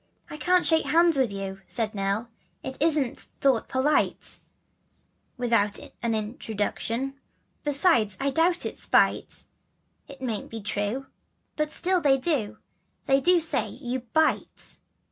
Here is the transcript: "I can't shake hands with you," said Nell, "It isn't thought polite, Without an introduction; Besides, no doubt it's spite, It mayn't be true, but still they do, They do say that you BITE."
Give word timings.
"I 0.31 0.37
can't 0.37 0.65
shake 0.65 0.87
hands 0.87 1.15
with 1.15 1.31
you," 1.31 1.61
said 1.67 1.93
Nell, 1.93 2.31
"It 2.63 2.75
isn't 2.81 3.27
thought 3.39 3.67
polite, 3.67 4.39
Without 5.37 5.77
an 6.01 6.15
introduction; 6.15 7.19
Besides, 7.63 8.17
no 8.19 8.31
doubt 8.31 8.65
it's 8.65 8.81
spite, 8.81 9.43
It 10.07 10.19
mayn't 10.19 10.49
be 10.49 10.59
true, 10.59 11.05
but 11.55 11.69
still 11.69 12.01
they 12.01 12.17
do, 12.17 12.57
They 13.05 13.21
do 13.21 13.39
say 13.39 13.69
that 13.69 13.83
you 13.85 13.99
BITE." 13.99 14.79